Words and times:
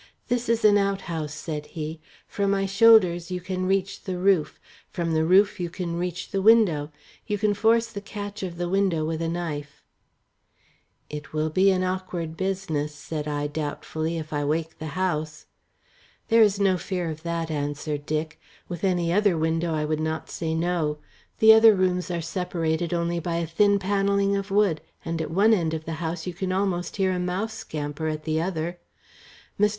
"This 0.29 0.49
is 0.49 0.65
an 0.65 0.79
outhouse," 0.79 1.31
said 1.35 1.67
he. 1.77 1.99
"From 2.27 2.49
my 2.49 2.65
shoulders 2.65 3.29
you 3.29 3.39
can 3.39 3.67
reach 3.67 4.01
the 4.05 4.17
roof. 4.17 4.59
From 4.89 5.13
the 5.13 5.23
roof 5.23 5.59
you 5.59 5.69
can 5.69 5.95
reach 5.95 6.31
the 6.31 6.41
window. 6.41 6.91
You 7.27 7.37
can 7.37 7.53
force 7.53 7.85
the 7.85 8.01
catch 8.01 8.41
of 8.41 8.57
the 8.57 8.67
window 8.67 9.05
with 9.05 9.21
a 9.21 9.27
knife." 9.29 9.83
"It 11.07 11.33
will 11.33 11.51
be 11.51 11.69
an 11.69 11.83
awkward 11.83 12.35
business," 12.35 12.95
said 12.95 13.27
I 13.27 13.45
doubtfully, 13.45 14.17
"if 14.17 14.33
I 14.33 14.43
wake 14.43 14.79
the 14.79 14.87
house." 14.97 15.45
"There 16.29 16.41
is 16.41 16.59
no 16.59 16.79
fear 16.79 17.07
of 17.11 17.21
that," 17.21 17.51
answered 17.51 18.07
Dick. 18.07 18.39
"With 18.67 18.83
any 18.83 19.13
other 19.13 19.37
window 19.37 19.71
I 19.75 19.85
would 19.85 19.99
not 19.99 20.31
say 20.31 20.55
no. 20.55 20.97
The 21.37 21.53
other 21.53 21.75
rooms 21.75 22.09
are 22.09 22.21
separated 22.21 22.91
only 22.91 23.19
by 23.19 23.35
a 23.35 23.45
thin 23.45 23.77
panelling 23.77 24.35
of 24.35 24.49
wood, 24.49 24.81
and 25.05 25.21
at 25.21 25.29
one 25.29 25.53
end 25.53 25.75
of 25.75 25.85
the 25.85 25.93
house 26.01 26.25
you 26.25 26.33
can 26.33 26.51
almost 26.51 26.95
hear 26.95 27.11
a 27.11 27.19
mouse 27.19 27.53
scamper 27.53 28.07
at 28.07 28.23
the 28.23 28.41
other. 28.41 28.79
Mr. 29.59 29.69